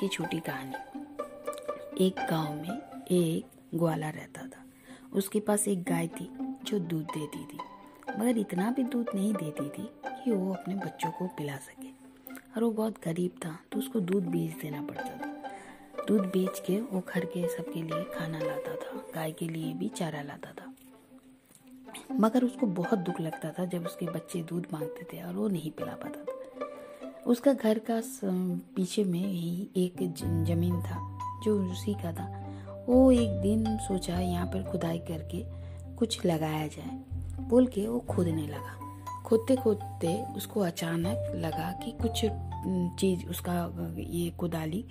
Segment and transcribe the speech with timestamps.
[0.00, 4.64] की छोटी कहानी। एक गाँव में एक ग्वाला रहता था।
[5.12, 6.28] उसके पास एक गाय थी
[6.64, 7.58] जो दूध देती थी,
[8.18, 11.88] मगर इतना भी दूध नहीं देती थी कि वो अपने बच्चों को पिला सके।
[12.56, 16.80] और वो बहुत गरीब था तो उसको दूध बेच देना पड़ता था। दूध बेच के
[16.80, 20.72] वो घर के सबके लिए खाना लाता था, गाय के लिए भी चारा लाता था।
[22.12, 25.70] मगर उसको बहुत दुख लगता था जब उसके बच्चे दूध मांगते थे और वो नहीं
[25.70, 26.37] पिला पाता था।
[27.28, 28.00] उसका घर का
[28.76, 29.96] पीछे में ही एक
[30.46, 32.26] ज़मीन था, जो उसी का था।
[32.88, 35.44] वो एक दिन सोचा, यहाँ पर खुदाई करके
[35.96, 36.98] कुछ लगाया जाए।
[37.40, 38.76] बोल के वो खोदने लगा।
[39.22, 42.24] खोदते खोदते उसको अचानक लगा कि कुछ
[43.00, 43.54] चीज़ उसका,
[43.98, 44.84] ये कुदाली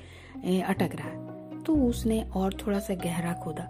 [0.61, 3.63] अटक रहा है। तो उसने और थोड़ा सा गहरा खोदा।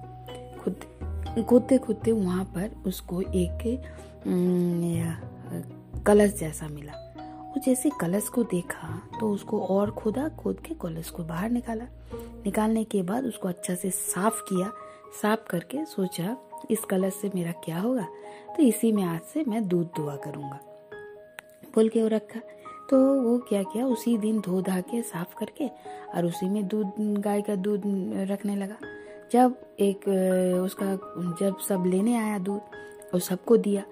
[0.63, 3.81] खुद, खोदते खोदते वहाँ पर उसको एक
[6.07, 7.06] कलश जैसा मिला।
[7.47, 11.85] वो जैसे कलश को देखा तो उसको और खोदा, खोद के कलश को बाहर निकाला।
[12.45, 14.71] निकालने के बाद उसको अच्छा से साफ़ किया,
[15.21, 16.37] साफ़ करके सोचा,
[16.71, 18.07] इस कलश से मेरा क्या होगा?
[18.57, 20.59] तो इसी में आज से मैं दूध दुआ करूँगा।
[21.75, 22.39] बोल के वो रखा।
[22.89, 23.85] तो वो क्या किया?
[23.85, 25.67] उसी दिन धो धा के साफ़ करके
[26.15, 27.81] और उसी में दूध, गाय का दूध
[28.13, 28.77] रखने लगा।
[29.31, 30.07] जब एक,
[30.65, 30.95] उसका,
[31.39, 32.61] जब सब लेने आया दूध
[33.13, 33.83] और सबको दिया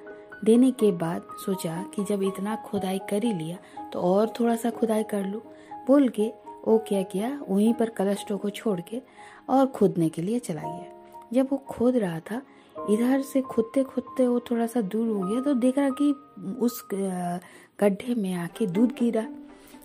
[0.45, 3.57] देने के बाद सोचा कि जब इतना खुदाई कर ही लिया
[3.93, 5.41] तो और थोड़ा सा खुदाई कर लूँ।
[5.87, 6.27] बोल के
[6.67, 9.02] वो क्या किया, वहीं पर कलस्टों को छोड़ के
[9.49, 10.85] और खोदने के लिए चला गया।
[11.33, 12.41] जब वो खोद रहा था,
[12.89, 16.11] इधर से खोदते खोदते वो थोड़ा सा दूर हो गया तो देख रहा कि
[16.59, 19.27] उस गड्ढे में आके दूध गिरा।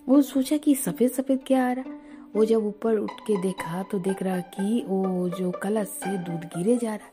[0.09, 1.99] वो सोचा कि सफ़ेद सफ़ेद क्या आ रहा।
[2.35, 6.45] वो जब ऊपर उठ के देखा तो देख रहा कि वो जो कलश से दूध
[6.57, 7.11] गिरे जा रहा।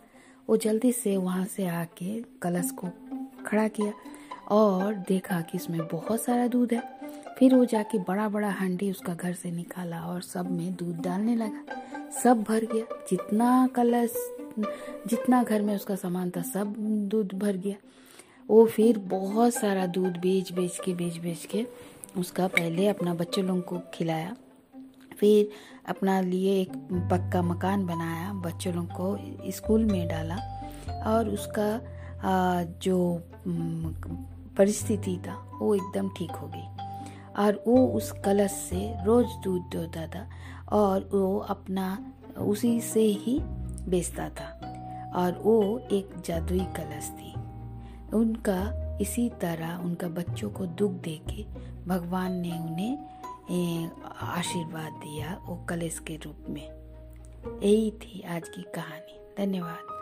[0.49, 2.87] वो जल्दी से वहाँ से आके कलश को
[3.47, 3.93] खड़ा किया
[4.47, 6.99] और देखा कि इसमें बहुत सारा दूध है।
[7.39, 11.35] फिर वो जाके बड़ा बड़ा हांडी उसका घर से निकाला और सब में दूध डालने
[11.35, 11.61] लगा।
[12.23, 14.13] सब भर गया। जितना कलश,
[15.07, 16.75] जितना घर में उसका सामान था, सब
[17.07, 17.75] दूध भर गया।
[18.49, 21.67] वो फिर बहुत सारा दूध बेच बेच के, बेच बेच के
[22.17, 24.35] उसका पहले अपना बच्चों लोगों को खिलाया।
[25.19, 25.49] फिर
[25.89, 26.71] अपना लिए एक
[27.11, 29.17] पक्का मकान बनाया, बच्चों लोगों को
[29.51, 30.35] स्कूल में डाला
[31.05, 31.96] और उसका
[32.81, 33.23] जो
[34.57, 36.77] परिस्थिति था, वो एकदम ठीक हो गई।
[37.43, 40.29] और वो उस कलश से रोज दूध देता था
[40.71, 43.39] और वो अपना, उसी से ही
[43.89, 44.53] बेचता था।
[45.15, 47.33] और वो एक जादुई कलश थी।
[48.13, 51.45] उनका इसी तरह उनका बच्चों को दुख दे के
[51.87, 52.97] भगवान ने उन्हें
[54.21, 56.69] आशीर्वाद दिया वो कलश के रूप में।
[57.63, 59.96] यही थी आज की कहानी। धन्यवाद।